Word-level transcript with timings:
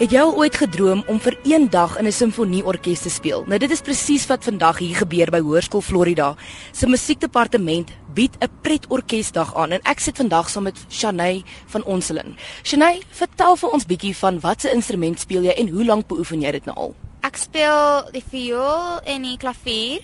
Het 0.00 0.14
jy 0.14 0.20
al 0.24 0.30
ooit 0.40 0.54
gedroom 0.56 1.02
om 1.12 1.18
vir 1.20 1.34
een 1.44 1.66
dag 1.68 1.98
in 2.00 2.06
'n 2.06 2.12
simfonieorkes 2.12 3.00
te 3.00 3.10
speel? 3.10 3.44
Nou 3.46 3.58
dit 3.58 3.70
is 3.70 3.80
presies 3.80 4.26
wat 4.26 4.44
vandag 4.44 4.78
hier 4.78 4.96
gebeur 4.96 5.30
by 5.30 5.40
Hoërskool 5.40 5.80
Florida. 5.80 6.36
Se 6.72 6.86
musiekdepartement 6.86 7.90
bied 8.14 8.36
'n 8.40 8.48
pretorkesdag 8.62 9.54
aan 9.54 9.70
en 9.70 9.80
ek 9.82 9.98
sit 10.00 10.16
vandag 10.16 10.48
saam 10.48 10.62
met 10.62 10.78
Shanay 10.88 11.42
van 11.66 11.84
Onselin. 11.84 12.36
Shanay, 12.62 13.02
vertel 13.10 13.56
vir 13.56 13.70
ons 13.70 13.86
bietjie 13.86 14.16
van 14.16 14.40
watse 14.40 14.72
instrument 14.72 15.20
speel 15.20 15.42
jy 15.42 15.50
en 15.50 15.68
hoe 15.68 15.84
lank 15.84 16.06
beoefen 16.06 16.40
jy 16.40 16.50
dit 16.50 16.64
nou 16.64 16.76
al? 16.76 16.94
Ek 17.20 17.36
speel 17.36 18.10
die 18.12 18.24
viool 18.30 19.00
en 19.04 19.22
die 19.22 19.36
klavier. 19.36 20.00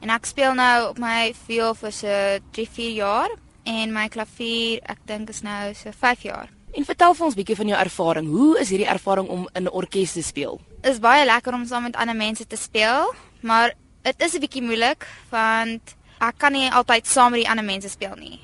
En 0.00 0.10
ek 0.10 0.26
speel 0.26 0.54
nou 0.54 0.88
op 0.88 0.98
my 0.98 1.34
viool 1.46 1.74
vir 1.74 1.92
so 1.92 2.38
3-4 2.50 2.94
jaar 2.94 3.28
en 3.64 3.92
my 3.92 4.08
klavier, 4.08 4.80
ek 4.82 4.98
dink 5.04 5.28
is 5.28 5.42
nou 5.42 5.74
so 5.74 5.90
5 5.92 6.22
jaar. 6.22 6.57
En 6.72 6.84
vertel 6.84 7.14
vir 7.14 7.26
ons 7.26 7.34
bietjie 7.34 7.56
van 7.56 7.70
jou 7.72 7.78
ervaring. 7.80 8.26
Hoe 8.28 8.58
is 8.60 8.70
hierdie 8.72 8.88
ervaring 8.88 9.28
om 9.28 9.48
in 9.52 9.64
'n 9.64 9.72
orkes 9.72 10.12
te 10.12 10.22
speel? 10.22 10.60
Is 10.82 10.98
baie 10.98 11.24
lekker 11.24 11.54
om 11.54 11.66
saam 11.66 11.82
met 11.82 11.96
ander 11.96 12.16
mense 12.16 12.46
te 12.46 12.56
speel, 12.56 13.14
maar 13.40 13.74
dit 14.02 14.22
is 14.22 14.34
'n 14.34 14.40
bietjie 14.40 14.62
moeilik 14.62 15.06
want 15.30 15.96
ek 16.20 16.38
kan 16.38 16.52
nie 16.52 16.70
altyd 16.70 17.06
saam 17.06 17.30
met 17.30 17.40
die 17.40 17.50
ander 17.50 17.64
mense 17.64 17.88
speel 17.88 18.14
nie. 18.14 18.40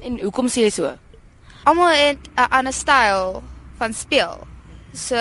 En 0.00 0.20
hoekom 0.20 0.46
sê 0.46 0.60
jy 0.60 0.70
so? 0.70 0.96
Almal 1.64 1.88
het 1.88 2.18
'n 2.36 2.50
ander 2.50 2.72
styl 2.72 3.42
van 3.78 3.92
speel. 3.92 4.46
So 4.92 5.16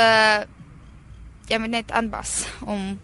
jy 1.47 1.57
moet 1.57 1.69
net 1.69 1.91
aanpas 1.91 2.45
om 2.65 2.99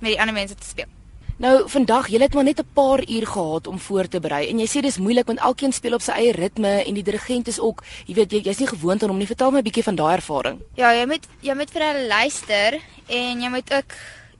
met 0.00 0.10
die 0.10 0.20
ander 0.20 0.34
mense 0.34 0.54
te 0.54 0.66
speel. 0.66 0.99
Nou 1.40 1.62
vandag, 1.72 2.10
jy 2.12 2.18
het 2.20 2.34
maar 2.36 2.44
net 2.44 2.60
'n 2.60 2.68
paar 2.74 3.00
uur 3.08 3.26
gehad 3.26 3.66
om 3.66 3.78
voor 3.78 4.08
te 4.08 4.20
berei 4.20 4.48
en 4.48 4.58
jy 4.58 4.66
sê 4.66 4.80
dis 4.82 4.98
moeilik 4.98 5.26
want 5.26 5.38
elkeen 5.38 5.72
speel 5.72 5.94
op 5.94 6.02
sy 6.02 6.12
eie 6.12 6.32
ritme 6.32 6.84
en 6.84 6.94
die 6.94 7.02
dirigent 7.02 7.48
is 7.48 7.60
ook, 7.60 7.82
jy 8.06 8.14
weet 8.14 8.32
jy 8.32 8.40
jy's 8.42 8.58
nie 8.58 8.66
gewoond 8.66 9.02
aan 9.02 9.08
hom 9.08 9.18
nie. 9.18 9.26
Vertel 9.26 9.50
my 9.50 9.58
'n 9.58 9.64
bietjie 9.64 9.82
van 9.82 9.94
daai 9.94 10.14
ervaring. 10.14 10.60
Ja, 10.74 10.92
jy 10.92 11.06
moet 11.06 11.26
jy 11.40 11.54
moet 11.54 11.70
vir 11.70 11.82
hulle 11.82 12.06
luister 12.06 12.80
en 13.06 13.40
jy 13.40 13.48
moet 13.48 13.72
ook 13.72 13.94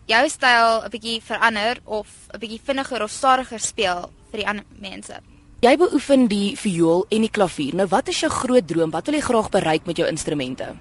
jou 0.07 0.29
styl 0.29 0.85
'n 0.85 0.91
bietjie 0.91 1.23
verander 1.23 1.79
of 1.85 2.07
'n 2.35 2.39
bietjie 2.39 2.61
vinniger 2.65 3.03
of 3.03 3.11
stadiger 3.11 3.61
speel 3.61 4.11
vir 4.31 4.39
die 4.39 4.47
ander 4.47 4.65
mense. 4.79 5.21
Jy 5.61 5.77
beoefen 5.77 6.29
die 6.29 6.57
viool 6.57 7.07
en 7.09 7.21
die 7.21 7.31
klavier. 7.31 7.75
Nou 7.75 7.87
wat 7.87 8.09
is 8.09 8.21
jou 8.21 8.31
groot 8.31 8.69
droom? 8.69 8.91
Wat 8.91 9.07
wil 9.07 9.15
jy 9.15 9.21
graag 9.23 9.49
bereik 9.49 9.87
met 9.87 9.97
jou 9.97 10.09
instrumente? 10.09 10.77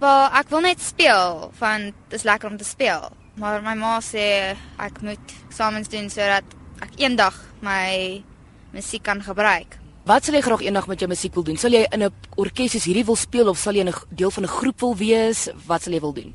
Wel, 0.00 0.28
ek 0.32 0.48
wil 0.48 0.60
net 0.60 0.80
speel 0.80 1.50
want 1.58 1.94
dit 2.08 2.18
is 2.18 2.22
lekker 2.22 2.50
om 2.50 2.56
te 2.56 2.64
speel. 2.64 3.23
Maar 3.36 3.62
my 3.62 3.74
ma 3.74 3.98
sê 3.98 4.54
ek 4.78 5.00
moet 5.02 5.32
eksamens 5.48 5.88
doen 5.90 6.06
sodat 6.10 6.46
ek 6.84 7.00
eendag 7.02 7.34
my 7.66 8.22
musiek 8.74 9.02
kan 9.02 9.22
gebruik. 9.22 9.78
Wat 10.04 10.26
sal 10.26 10.36
jy 10.36 10.42
graag 10.44 10.62
eendag 10.66 10.86
met 10.86 11.00
jou 11.00 11.08
musiek 11.08 11.34
wil 11.34 11.46
doen? 11.46 11.56
Sal 11.56 11.72
jy 11.72 11.86
in 11.90 12.04
'n 12.04 12.12
orkes 12.36 12.72
soos 12.72 12.84
hierdie 12.84 13.06
wil 13.06 13.16
speel 13.16 13.48
of 13.48 13.58
sal 13.58 13.74
jy 13.74 13.84
'n 13.84 13.94
deel 14.10 14.30
van 14.30 14.44
'n 14.44 14.56
groep 14.58 14.80
wil 14.80 14.96
wees? 14.96 15.48
Wat 15.66 15.82
sal 15.82 15.92
jy 15.92 16.00
wil 16.00 16.12
doen? 16.12 16.34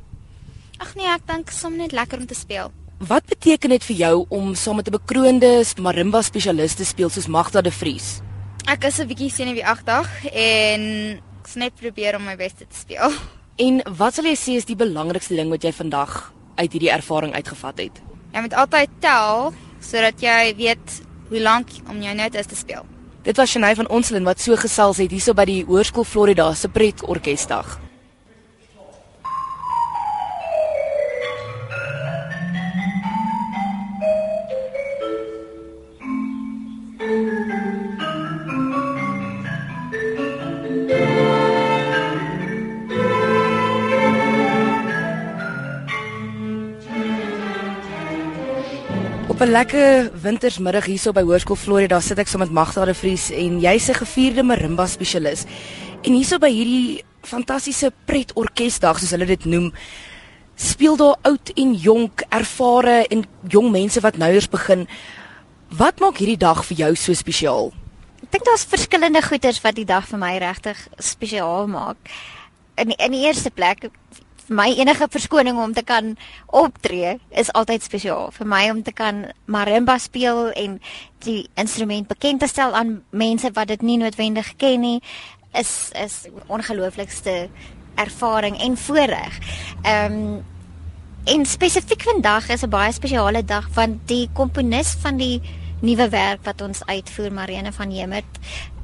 Ag 0.79 0.95
nee, 0.95 1.07
ek 1.07 1.27
dink 1.27 1.51
som 1.51 1.77
net 1.77 1.91
lekker 1.91 2.19
om 2.19 2.25
te 2.25 2.35
speel. 2.35 2.71
Wat 2.97 3.25
beteken 3.25 3.69
dit 3.69 3.83
vir 3.83 3.95
jou 3.95 4.25
om 4.29 4.55
saam 4.55 4.75
met 4.75 4.87
'n 4.87 4.91
bekroonde 4.91 5.63
marimba 5.77 6.21
spesialis 6.21 6.73
te 6.73 6.85
speel 6.85 7.09
soos 7.09 7.27
Magda 7.27 7.61
de 7.61 7.71
Vries? 7.71 8.21
Ek 8.65 8.83
is 8.83 8.99
'n 8.99 9.07
bietjie 9.07 9.29
senuweeagtig 9.29 10.25
en 10.33 11.21
ek 11.41 11.47
snap 11.47 11.75
probeer 11.75 12.15
om 12.15 12.25
my 12.25 12.35
bes 12.35 12.53
te 12.53 12.65
speel. 12.69 13.11
En 13.55 13.81
wat 13.97 14.13
sal 14.13 14.25
jy 14.25 14.35
sê 14.35 14.55
is 14.55 14.65
die 14.65 14.75
belangrikste 14.75 15.35
ding 15.35 15.49
wat 15.49 15.63
jy 15.63 15.71
vandag 15.71 16.33
uit 16.55 16.71
hierdie 16.71 16.91
ervaring 16.91 17.33
uitgevat 17.33 17.77
het? 17.77 18.01
Jy 18.33 18.41
moet 18.45 18.53
altyd 18.53 18.89
tel 18.99 19.53
sodat 19.79 20.21
jy 20.21 20.55
weet 20.57 21.01
hoe 21.29 21.41
lank 21.41 21.69
om 21.89 22.01
jou 22.01 22.15
note 22.15 22.37
is 22.37 22.49
te 22.49 22.55
speel. 22.55 22.85
Dit 23.23 23.37
was 23.37 23.51
Shanay 23.51 23.75
van 23.75 23.89
Onselin 23.89 24.23
wat 24.23 24.39
so 24.39 24.55
gesels 24.55 24.97
het 24.97 25.11
hierso 25.11 25.33
by 25.33 25.45
die 25.45 25.63
Hoërskool 25.67 26.07
Florida 26.07 26.53
se 26.53 26.69
Pret 26.69 27.03
Op 49.39 49.47
'n 49.47 49.51
lekker 49.51 50.11
wintersmiddag 50.21 50.85
hierso 50.85 51.11
by 51.11 51.21
Hoërskool 51.23 51.55
Florida 51.55 51.99
sit 51.99 52.19
ek 52.19 52.27
saam 52.27 52.41
so 52.41 52.45
met 52.45 52.51
Magda 52.51 52.85
de 52.85 52.93
Vries 52.93 53.29
en 53.31 53.59
jy's 53.59 53.87
'n 53.87 53.93
gevierde 53.93 54.43
marimba 54.43 54.85
spesialis. 54.85 55.45
En 56.01 56.13
hierso 56.13 56.37
by 56.37 56.49
hierdie 56.51 57.03
fantastiese 57.21 57.93
pret 58.05 58.33
orkesdag 58.33 58.99
soos 58.99 59.11
hulle 59.11 59.25
dit 59.25 59.45
noem, 59.45 59.71
speel 60.55 60.95
daar 60.95 61.15
oud 61.21 61.51
en 61.55 61.73
jonk, 61.73 62.23
ervare 62.29 63.07
en 63.07 63.23
jong 63.47 63.71
mense 63.71 63.99
wat 63.99 64.17
nou 64.17 64.31
eers 64.33 64.49
begin. 64.49 64.87
Wat 65.69 65.99
maak 65.99 66.17
hierdie 66.17 66.37
dag 66.37 66.65
vir 66.65 66.77
jou 66.77 66.95
so 66.95 67.13
spesiaal? 67.13 67.71
Ek 68.23 68.31
dink 68.31 68.45
daar's 68.45 68.65
verskillende 68.65 69.21
goeters 69.21 69.61
wat 69.61 69.75
die 69.75 69.85
dag 69.85 70.07
vir 70.07 70.19
my 70.19 70.37
regtig 70.37 70.87
spesiaal 70.97 71.67
maak. 71.67 71.97
In 72.75 72.91
in 72.91 73.11
die 73.11 73.23
eerste 73.23 73.51
plek 73.51 73.89
my 74.49 74.67
enige 74.73 75.07
verskoning 75.09 75.57
om 75.57 75.73
te 75.73 75.83
kan 75.83 76.17
optree 76.45 77.19
is 77.29 77.51
altyd 77.53 77.83
spesiaal. 77.83 78.31
Vir 78.31 78.47
my 78.47 78.69
om 78.69 78.83
te 78.83 78.91
kan 78.91 79.25
marimba 79.45 79.97
speel 79.97 80.49
en 80.51 80.79
die 81.25 81.49
instrument 81.55 82.07
bekend 82.07 82.39
te 82.39 82.47
stel 82.47 82.73
aan 82.73 83.01
mense 83.09 83.51
wat 83.53 83.67
dit 83.67 83.81
nie 83.81 83.97
noodwendig 83.97 84.55
ken 84.57 84.81
nie, 84.81 85.01
is 85.53 85.91
is 85.97 86.25
ongelooflikste 86.47 87.49
ervaring 87.95 88.57
en 88.61 88.77
voorreg. 88.77 89.39
Ehm 89.83 90.13
um, 90.13 90.45
en 91.29 91.45
spesifiek 91.45 92.01
vandag 92.01 92.49
is 92.49 92.63
'n 92.63 92.69
baie 92.69 92.91
spesiale 92.91 93.43
dag 93.45 93.67
want 93.75 94.07
die 94.07 94.29
komponis 94.33 94.95
van 95.01 95.17
die 95.17 95.41
nuwe 95.81 96.09
werk 96.09 96.43
wat 96.43 96.61
ons 96.61 96.85
uitvoer 96.85 97.31
Marene 97.33 97.71
van 97.71 97.91
Hemert 97.91 98.39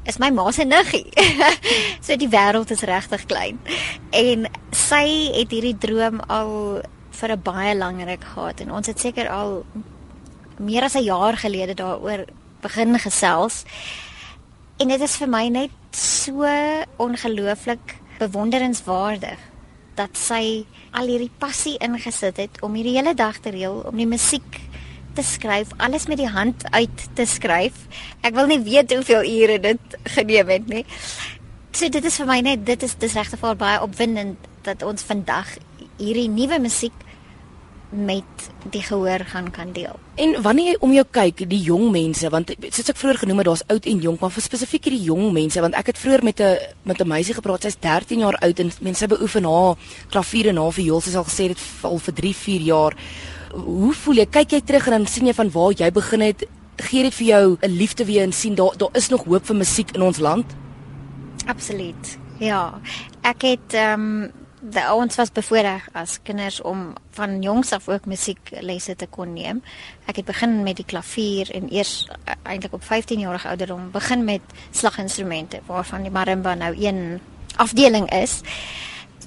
is 0.06 0.18
my 0.18 0.30
ma 0.30 0.50
se 0.50 0.64
niggie. 0.64 1.10
so 2.04 2.16
die 2.16 2.30
wêreld 2.30 2.70
is 2.70 2.84
regtig 2.86 3.26
klein. 3.26 3.58
En 4.10 4.46
sy 4.70 5.32
het 5.34 5.50
hierdie 5.50 5.76
droom 5.78 6.20
al 6.28 6.82
vir 7.16 7.32
'n 7.32 7.42
baie 7.42 7.74
lang 7.74 8.02
ruk 8.04 8.24
gehad 8.24 8.60
en 8.60 8.72
ons 8.72 8.86
het 8.86 9.00
seker 9.00 9.28
al 9.28 9.64
meer 10.58 10.82
as 10.82 10.96
'n 10.96 11.04
jaar 11.04 11.36
gelede 11.36 11.74
daaroor 11.74 12.26
begin 12.60 12.98
gesels. 12.98 13.64
En 14.78 14.88
dit 14.88 15.00
is 15.00 15.16
vir 15.16 15.28
my 15.28 15.48
net 15.48 15.70
so 15.90 16.44
ongelooflik 16.96 17.96
bewonderenswaardig 18.18 19.38
dat 19.94 20.16
sy 20.16 20.66
al 20.92 21.06
hierdie 21.06 21.32
passie 21.38 21.76
ingesit 21.78 22.36
het 22.36 22.60
om 22.62 22.74
hierdie 22.74 22.96
hele 22.96 23.14
dag 23.14 23.38
te 23.38 23.50
reël 23.50 23.80
om 23.88 23.96
die 23.96 24.06
musiek 24.06 24.60
te 25.16 25.24
skryf, 25.24 25.72
alles 25.76 26.06
met 26.06 26.20
die 26.20 26.30
hand 26.30 26.66
uit 26.70 27.06
te 27.18 27.26
skryf. 27.26 27.86
Ek 28.26 28.36
wil 28.36 28.50
nie 28.50 28.60
weet 28.64 28.92
hoeveel 28.94 29.24
ure 29.24 29.58
dit 29.60 29.98
geneem 30.16 30.52
het 30.52 30.68
nie. 30.68 30.84
So 31.76 31.88
dit 31.92 32.04
is 32.04 32.20
vir 32.20 32.28
my 32.28 32.40
net 32.44 32.66
dit 32.68 32.84
is 32.86 32.94
dis 33.00 33.16
regtig 33.16 33.40
vir 33.40 33.58
baie 33.60 33.80
opwindend 33.84 34.46
dat 34.66 34.84
ons 34.86 35.04
vandag 35.06 35.56
hierdie 35.98 36.28
nuwe 36.28 36.60
musiek 36.60 37.04
met 37.90 38.46
die 38.70 38.82
gehoor 38.82 39.22
gaan 39.30 39.50
kan 39.50 39.72
deel. 39.72 39.94
En 40.14 40.42
wanneer 40.42 40.72
jy 40.72 40.78
om 40.80 40.92
jou 40.92 41.04
kyk, 41.10 41.44
die 41.48 41.60
jong 41.62 41.90
mense, 41.94 42.28
want 42.30 42.50
soos 42.70 42.90
ek 42.90 42.98
vroeër 42.98 43.20
genoem 43.22 43.40
het, 43.40 43.48
daar's 43.48 43.62
oud 43.72 43.86
en 43.86 44.02
jonk, 44.02 44.20
maar 44.20 44.34
vir 44.34 44.44
spesifiek 44.44 44.88
hierdie 44.88 45.06
jong 45.06 45.30
mense, 45.36 45.62
want 45.62 45.78
ek 45.78 45.92
het 45.92 46.00
vroeër 46.02 46.24
met 46.26 46.40
'n 46.40 46.58
met 46.82 47.00
'n 47.00 47.08
meisie 47.08 47.34
gepraat, 47.34 47.62
sy's 47.62 47.78
13 47.78 48.18
jaar 48.18 48.36
oud 48.40 48.58
en 48.58 48.72
mense 48.80 49.06
beoefen 49.06 49.44
haar 49.44 49.76
klavier 50.10 50.48
en 50.48 50.56
haar 50.56 50.72
viool, 50.72 51.00
sy 51.00 51.08
het 51.08 51.16
al 51.16 51.30
gesê 51.30 51.48
dit 51.48 51.60
al 51.82 51.98
vir 51.98 52.14
3, 52.14 52.34
4 52.34 52.60
jaar 52.60 52.92
hoe 53.64 53.92
voel 53.94 54.14
jy? 54.14 54.26
Kyk 54.26 54.50
jy 54.50 54.60
terug 54.60 54.86
en 54.86 54.98
dan 54.98 55.06
sien 55.06 55.26
jy 55.26 55.34
van 55.34 55.50
waar 55.50 55.72
jy 55.72 55.90
begin 55.92 56.20
het, 56.20 56.46
gee 56.76 57.02
dit 57.02 57.14
vir 57.14 57.26
jou 57.26 57.56
'n 57.62 57.76
liefde 57.76 58.04
weer 58.04 58.22
en 58.22 58.32
sien 58.32 58.54
daar 58.54 58.76
daar 58.76 58.92
is 58.92 59.08
nog 59.08 59.24
hoop 59.24 59.46
vir 59.46 59.56
musiek 59.56 59.90
in 59.90 60.02
ons 60.02 60.18
land? 60.18 60.44
Absoluut. 61.46 62.18
Ja. 62.38 62.80
Ek 63.22 63.42
het 63.42 63.74
ehm 63.74 64.00
um, 64.00 64.32
die 64.60 64.92
ons 64.92 65.16
was 65.16 65.30
bevoorreg 65.32 65.88
as 65.92 66.18
kinders 66.22 66.60
om 66.62 66.94
van 67.10 67.42
jongs 67.42 67.72
af 67.72 67.88
ook 67.88 68.06
musieklesse 68.06 68.96
te 68.96 69.06
kon 69.06 69.32
neem. 69.32 69.62
Ek 70.06 70.16
het 70.16 70.24
begin 70.24 70.62
met 70.62 70.76
die 70.76 70.84
klavier 70.84 71.50
en 71.54 71.68
eers 71.72 72.08
uh, 72.10 72.34
eintlik 72.42 72.72
op 72.72 72.84
15 72.84 73.20
jarige 73.20 73.48
ouderdom 73.48 73.90
begin 73.90 74.24
met 74.24 74.40
slaginstrumente 74.70 75.60
waarvan 75.66 76.02
die 76.02 76.10
marimba 76.10 76.54
nou 76.54 76.74
een 76.74 77.20
afdeling 77.56 78.10
is. 78.12 78.40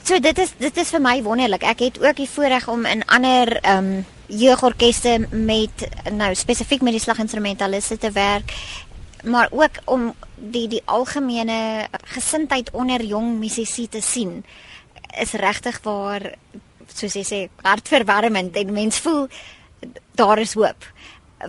So 0.03 0.19
dit 0.19 0.37
is 0.37 0.53
dit 0.57 0.77
is 0.77 0.89
vir 0.89 1.01
my 1.01 1.21
wonderlik. 1.23 1.63
Ek 1.63 1.79
het 1.79 1.99
ook 2.03 2.15
die 2.15 2.29
voorreg 2.29 2.67
om 2.67 2.85
in 2.85 3.05
ander 3.05 3.59
ehm 3.61 3.77
um, 3.77 4.05
jeugorkeste 4.29 5.27
met 5.29 5.85
nou 6.11 6.29
spesifiek 6.35 6.81
met 6.85 6.95
die 6.95 7.03
slaginstrumentaliste 7.03 7.97
te 7.97 8.11
werk, 8.11 8.53
maar 9.23 9.49
ook 9.51 9.81
om 9.85 10.13
die 10.35 10.67
die 10.71 10.81
algemene 10.85 11.87
gesindheid 12.15 12.71
onder 12.71 13.03
jong 13.03 13.39
musisië 13.39 13.89
te 13.89 14.01
sien 14.01 14.43
is 15.19 15.33
regtig 15.33 15.79
waar 15.83 16.33
soos 16.93 17.15
jy 17.17 17.23
sê 17.25 17.39
hartverwarmend 17.65 18.55
en 18.55 18.73
mens 18.73 18.99
voel 19.03 19.27
daar 20.15 20.39
is 20.39 20.53
hoop. 20.53 20.85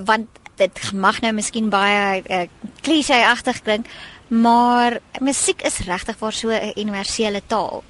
Want 0.06 0.29
dit 0.56 0.81
mag 0.93 1.21
nou 1.21 1.32
miskien 1.32 1.71
baie 1.73 2.23
uh, 2.23 2.47
klise-agtig 2.81 3.62
klink 3.62 3.87
maar 4.31 5.00
musiek 5.19 5.62
is 5.62 5.79
regtig 5.79 6.19
waar 6.19 6.32
so 6.32 6.49
'n 6.49 6.73
universele 6.77 7.43
taal. 7.47 7.82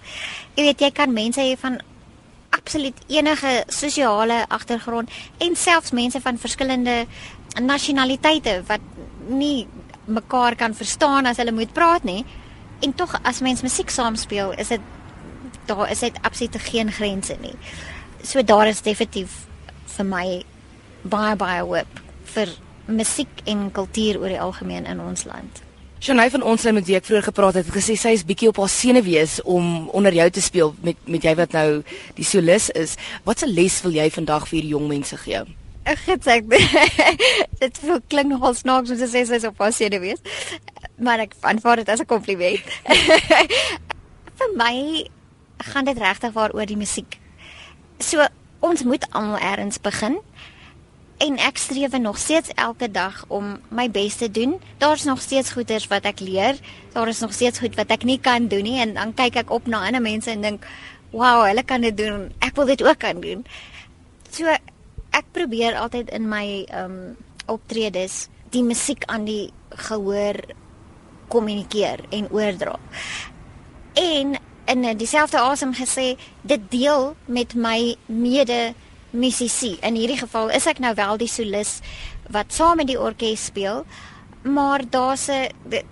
Jy 0.55 0.63
weet 0.65 0.81
jy 0.81 0.91
kan 0.91 1.13
mense 1.13 1.41
hê 1.41 1.57
van 1.59 1.81
absoluut 2.61 3.05
enige 3.09 3.65
sosiale 3.73 4.45
agtergrond 4.49 5.11
en 5.39 5.57
selfs 5.57 5.91
mense 5.97 6.21
van 6.21 6.39
verskillende 6.39 7.07
nasionaliteite 7.61 8.61
wat 8.69 8.81
nie 9.29 9.67
mekaar 10.05 10.57
kan 10.57 10.75
verstaan 10.75 11.27
as 11.27 11.41
hulle 11.41 11.55
moet 11.55 11.73
praat 11.73 12.05
nie. 12.05 12.25
En 12.81 12.95
tog 12.95 13.15
as 13.23 13.41
mens 13.45 13.62
musiek 13.62 13.91
saam 13.91 14.17
speel, 14.17 14.53
is 14.53 14.73
dit 14.73 14.81
daar 15.67 15.91
is 15.91 16.03
dit 16.03 16.17
absoluut 16.23 16.57
geen 16.71 16.93
grense 16.93 17.37
nie. 17.41 17.55
So 18.23 18.43
daar 18.43 18.67
is 18.67 18.83
definitief 18.83 19.47
vir 19.97 20.06
my 20.06 20.27
baie 21.03 21.37
baie 21.37 21.63
hoop 21.63 22.01
vir 22.35 22.55
musiek 22.87 23.43
en 23.45 23.69
kultuur 23.73 24.19
oor 24.21 24.33
die 24.33 24.41
algemeen 24.41 24.87
in 24.87 25.01
ons 25.01 25.25
land. 25.25 25.63
Shanay 26.00 26.31
van 26.32 26.41
ons 26.49 26.62
met 26.73 26.87
wie 26.88 26.94
ek 26.97 27.05
vroeër 27.05 27.26
gepraat 27.26 27.56
het, 27.58 27.67
het 27.69 27.75
gesê 27.76 27.93
sy 28.00 28.14
is 28.17 28.23
bietjie 28.25 28.49
op 28.49 28.56
haar 28.62 28.70
senuwees 28.73 29.35
om 29.44 29.91
onder 29.93 30.14
jou 30.17 30.25
te 30.32 30.41
speel 30.41 30.70
met 30.81 30.97
met 31.05 31.26
jy 31.29 31.35
wat 31.37 31.52
nou 31.52 31.82
die 32.17 32.25
solis 32.25 32.70
is. 32.73 32.94
Watse 33.26 33.44
les 33.44 33.76
wil 33.85 33.93
jy 33.99 34.06
vandag 34.14 34.47
vir 34.49 34.56
hierdie 34.56 34.73
jong 34.73 34.87
mense 34.88 35.19
gee? 35.20 35.43
Ek 35.85 36.00
het 36.06 36.25
sê 36.25 36.38
dit 37.62 37.82
voel 37.82 38.00
klink 38.08 38.32
nogal 38.32 38.56
snaaks 38.56 38.94
om 38.94 38.97
te 38.97 39.11
sê 39.12 39.26
sy 39.29 39.43
is 39.43 39.44
op 39.44 39.61
haar 39.61 39.76
senuwees. 39.76 40.25
Maar 40.97 41.26
ek 41.26 41.37
aanvaar 41.52 41.85
dit 41.85 41.93
as 41.93 42.00
'n 42.00 42.08
kompliment. 42.08 42.64
vir 44.41 44.56
my 44.56 45.05
gaan 45.69 45.85
dit 45.85 46.00
regtig 46.00 46.32
waar 46.32 46.56
oor 46.56 46.64
die 46.64 46.81
musiek. 46.81 47.20
So 48.00 48.25
ons 48.64 48.88
moet 48.88 49.05
almal 49.12 49.37
eers 49.37 49.76
begin 49.76 50.17
en 51.20 51.37
ek 51.37 51.58
streef 51.61 51.93
nog 51.99 52.19
steeds 52.19 52.49
elke 52.56 52.88
dag 52.90 53.25
om 53.28 53.58
my 53.69 53.90
bes 53.93 54.17
te 54.17 54.31
doen. 54.31 54.56
Daar's 54.81 55.05
nog 55.05 55.20
steeds 55.20 55.52
goeders 55.52 55.87
wat 55.93 56.08
ek 56.08 56.20
leer. 56.25 56.56
Daar 56.93 57.08
is 57.08 57.20
nog 57.20 57.32
steeds 57.37 57.61
goed 57.61 57.76
wat 57.76 57.93
ek 57.93 58.06
nie 58.08 58.19
kan 58.20 58.49
doen 58.49 58.64
nie 58.64 58.81
en 58.81 58.94
dan 58.96 59.12
kyk 59.14 59.37
ek 59.44 59.52
op 59.52 59.69
na 59.69 59.84
ander 59.87 60.00
mense 60.00 60.31
en 60.31 60.40
dink, 60.40 60.64
"Wow, 61.11 61.44
hulle 61.44 61.62
kan 61.62 61.81
dit 61.81 61.96
doen. 61.96 62.32
Ek 62.38 62.56
wil 62.56 62.67
dit 62.67 62.82
ook 62.82 62.99
kan 62.99 63.20
doen." 63.20 63.44
So 64.31 64.46
ek 65.11 65.25
probeer 65.32 65.76
altyd 65.76 66.11
in 66.11 66.28
my 66.28 66.64
ehm 66.69 66.90
um, 66.90 67.17
optredes 67.46 68.28
die 68.50 68.62
musiek 68.62 69.05
aan 69.06 69.25
die 69.25 69.52
gehoor 69.69 70.34
kommunikeer 71.28 72.00
en 72.11 72.31
oordra. 72.31 72.78
En 73.93 74.38
in 74.64 74.96
dieselfde 74.96 75.38
asem 75.38 75.75
gesê, 75.75 76.17
dit 76.43 76.61
deel 76.70 77.17
met 77.25 77.55
my 77.55 77.96
mede 78.06 78.75
musisi. 79.11 79.77
In 79.83 79.95
hierdie 79.95 80.19
geval 80.19 80.51
is 80.51 80.67
ek 80.67 80.79
nou 80.79 80.95
wel 80.95 81.17
die 81.17 81.29
solis 81.29 81.81
wat 82.31 82.53
saam 82.53 82.77
met 82.77 82.87
die 82.87 83.01
orkes 83.01 83.45
speel, 83.51 83.85
maar 84.43 84.83
daar's 84.91 85.29
'n 85.29 85.49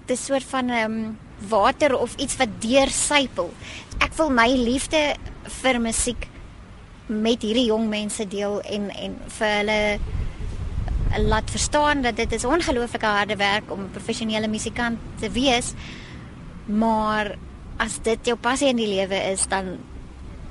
dis 0.07 0.25
soort 0.25 0.45
van 0.45 0.67
'n 0.67 0.71
um, 0.71 0.77
ehm, 0.77 1.15
water 1.49 1.99
of 1.99 2.15
iets 2.17 2.37
wat 2.37 2.49
deursypel. 2.59 3.53
Ek 3.99 4.15
wil 4.15 4.31
my 4.31 4.49
liefde 4.49 5.15
vir 5.63 5.81
musiek 5.81 6.29
met 7.07 7.43
hierdie 7.43 7.69
jong 7.71 7.89
mense 7.89 8.27
deel 8.29 8.61
en 8.61 8.91
en 8.91 9.17
vir 9.27 9.49
hulle 9.49 9.99
laat 11.17 11.51
verstaan 11.51 12.03
dat 12.03 12.17
dit 12.17 12.33
is 12.33 12.45
ongelooflike 12.45 13.07
harde 13.07 13.37
werk 13.37 13.71
om 13.71 13.81
'n 13.81 13.91
professionele 13.91 14.49
musikant 14.49 14.99
te 15.21 15.31
wees. 15.31 15.73
Maar 16.67 17.37
as 17.77 17.99
dit 18.03 18.19
jou 18.27 18.37
passie 18.37 18.69
in 18.69 18.77
die 18.77 18.95
lewe 18.95 19.31
is, 19.33 19.47
dan 19.47 19.79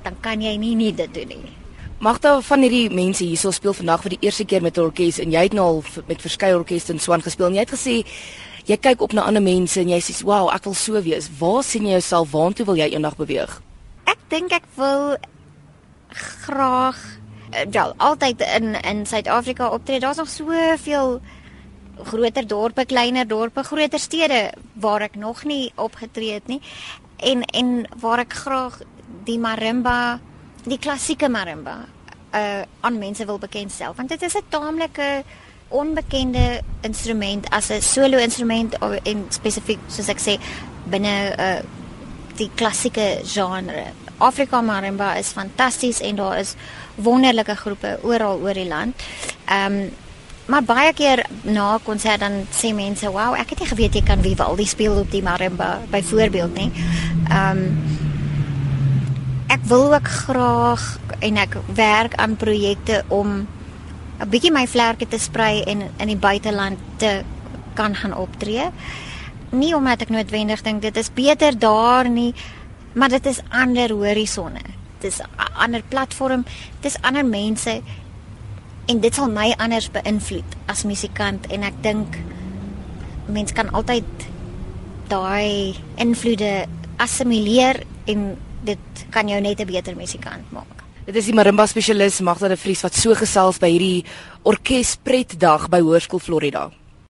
dan 0.02 0.16
kan 0.20 0.40
jy 0.40 0.56
nie 0.56 0.74
nie 0.74 0.94
dit 0.94 1.14
doen 1.14 1.28
nie. 1.28 1.52
Magda 1.98 2.36
van 2.46 2.62
hierdie 2.62 2.92
mense 2.94 3.24
hierso 3.26 3.50
speel 3.50 3.74
vandag 3.74 4.04
vir 4.04 4.12
die 4.14 4.28
eerste 4.28 4.44
keer 4.46 4.62
met 4.62 4.78
'n 4.78 4.86
orkes 4.86 5.18
en 5.18 5.32
jy 5.32 5.42
het 5.42 5.52
nou 5.52 5.64
al 5.64 5.82
met 6.06 6.20
verskeie 6.22 6.54
orkeste 6.54 6.92
in 6.92 7.00
Swan 7.00 7.22
gespeel 7.22 7.46
en 7.46 7.54
jy 7.54 7.60
het 7.60 7.74
gesê 7.74 8.06
jy 8.66 8.76
kyk 8.76 9.00
op 9.02 9.12
na 9.12 9.22
ander 9.22 9.42
mense 9.42 9.80
en 9.80 9.88
jy 9.88 9.98
sê 9.98 10.22
wow, 10.22 10.48
ek 10.54 10.64
wil 10.64 10.74
so 10.74 11.02
wees. 11.02 11.28
Waar 11.38 11.64
sien 11.64 11.82
jy 11.82 11.90
jouself? 11.90 12.30
Waartoe 12.30 12.66
wil 12.66 12.76
jy 12.76 12.88
eendag 12.94 13.16
beweeg? 13.16 13.62
Ek 14.04 14.18
dink 14.28 14.52
ek 14.52 14.62
wil 14.76 15.16
graag 16.10 16.96
ja, 17.72 17.92
altyd 17.96 18.40
in 18.40 18.74
in 18.74 19.06
Suid-Afrika 19.06 19.68
optree. 19.68 20.00
Daar's 20.00 20.16
nog 20.16 20.28
soveel 20.28 21.20
groter 22.04 22.46
dorpe, 22.46 22.84
kleiner 22.84 23.26
dorpe, 23.26 23.64
groter 23.64 23.98
stede 23.98 24.52
waar 24.74 25.00
ek 25.00 25.16
nog 25.16 25.44
nie 25.44 25.72
opgetree 25.74 26.32
het 26.32 26.46
nie. 26.46 26.60
En 27.16 27.42
en 27.42 27.86
waar 28.00 28.18
ek 28.18 28.32
graag 28.32 28.80
die 29.24 29.38
marimba 29.38 30.20
die 30.64 30.78
klassieke 30.78 31.28
marimba 31.28 31.84
uh 32.34 32.62
aan 32.80 32.98
mense 32.98 33.24
wil 33.24 33.38
bekendstel 33.38 33.94
want 33.96 34.08
dit 34.08 34.22
is 34.22 34.34
'n 34.34 34.48
taamlike 34.48 35.24
onbekende 35.68 36.60
instrument 36.80 37.50
as 37.50 37.70
'n 37.70 37.80
solo 37.80 38.18
instrument 38.18 38.78
en 39.02 39.26
spesifiek 39.28 39.78
soos 39.86 40.08
ek 40.08 40.20
sê 40.20 40.38
binne 40.84 41.34
uh 41.38 41.60
die 42.38 42.50
klassieke 42.54 43.20
genre. 43.26 43.86
Afrika 44.18 44.60
marimba 44.62 45.14
is 45.18 45.32
fantasties 45.34 46.00
en 46.00 46.16
daar 46.16 46.38
is 46.38 46.54
wonderlike 46.94 47.54
groepe 47.56 47.98
oral 48.02 48.40
oor 48.42 48.54
die 48.54 48.68
land. 48.68 48.94
Ehm 49.46 49.72
um, 49.72 49.90
maar 50.48 50.64
baie 50.64 50.92
keer 50.96 51.26
na 51.42 51.78
konsert 51.84 52.20
dan 52.20 52.46
sê 52.50 52.72
mense, 52.74 53.10
"Wow, 53.10 53.34
ek 53.34 53.50
het 53.50 53.58
nie 53.58 53.68
geweet 53.68 53.94
jy 53.94 54.02
kan 54.02 54.22
Vivaldi 54.22 54.64
speel 54.66 54.96
op 54.98 55.10
die 55.10 55.22
marimba 55.22 55.80
byvoorbeeld 55.90 56.54
nie." 56.54 56.72
Ehm 57.28 57.58
um, 57.58 58.07
ek 59.48 59.64
wil 59.64 59.94
ook 59.94 60.08
graag 60.08 60.98
en 61.24 61.36
ek 61.40 61.56
werk 61.74 62.14
aan 62.20 62.36
projekte 62.36 63.02
om 63.08 63.46
'n 64.18 64.28
bietjie 64.28 64.52
my 64.52 64.66
vlerke 64.66 65.08
te 65.08 65.18
sprei 65.18 65.62
en 65.62 65.82
in 65.96 66.06
die 66.06 66.16
buiteland 66.16 66.78
te 66.96 67.22
kan 67.74 67.94
gaan 67.94 68.14
optree. 68.14 68.70
Nie 69.50 69.74
omdat 69.76 70.02
ek 70.02 70.08
noodwendig 70.10 70.62
dink 70.62 70.82
dit 70.82 70.96
is 70.96 71.12
beter 71.12 71.58
daar 71.58 72.08
nie, 72.10 72.34
maar 72.92 73.08
dit 73.08 73.26
is 73.26 73.40
ander 73.48 73.90
horisonne. 73.90 74.64
Dit 74.98 75.12
is 75.12 75.20
'n 75.20 75.52
ander 75.56 75.82
platform, 75.88 76.44
dit 76.80 76.92
is 76.92 77.00
ander 77.00 77.24
mense 77.24 77.80
en 78.86 79.00
dit 79.00 79.14
sal 79.14 79.30
my 79.30 79.54
anders 79.58 79.90
beïnvloed 79.90 80.56
as 80.66 80.84
musikant 80.84 81.46
en 81.46 81.62
ek 81.62 81.82
dink 81.82 82.16
mense 83.26 83.54
kan 83.54 83.70
altyd 83.70 84.04
daai 85.08 85.74
invloede 85.96 86.66
assimileer 86.96 87.82
en 88.04 88.36
dit 88.64 89.06
kan 89.10 89.28
jou 89.28 89.40
net 89.40 89.60
'n 89.60 89.66
beter 89.66 89.96
musikant 89.96 90.50
maak. 90.52 90.84
Dit 91.06 91.16
is 91.16 91.24
die 91.24 91.34
marimba 91.34 91.66
spesialis 91.66 92.20
Magda 92.20 92.48
de 92.48 92.56
Vries 92.56 92.82
wat 92.82 92.94
so 92.94 93.14
gesels 93.14 93.58
by 93.58 93.70
hierdie 93.70 94.04
orkespretdag 94.42 95.68
by 95.68 95.80
Hoërskool 95.80 96.20
Florida. 96.20 96.70